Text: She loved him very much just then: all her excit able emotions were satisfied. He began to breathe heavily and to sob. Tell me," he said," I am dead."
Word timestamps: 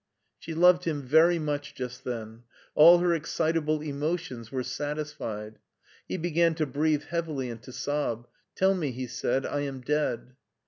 She 0.39 0.55
loved 0.55 0.85
him 0.85 1.03
very 1.03 1.37
much 1.37 1.75
just 1.75 2.03
then: 2.03 2.41
all 2.73 2.97
her 2.97 3.09
excit 3.13 3.55
able 3.55 3.81
emotions 3.83 4.51
were 4.51 4.63
satisfied. 4.63 5.59
He 6.07 6.17
began 6.17 6.55
to 6.55 6.65
breathe 6.65 7.03
heavily 7.03 7.51
and 7.51 7.61
to 7.61 7.71
sob. 7.71 8.25
Tell 8.55 8.73
me," 8.73 8.89
he 8.89 9.05
said," 9.05 9.45
I 9.45 9.59
am 9.59 9.79
dead." 9.81 10.33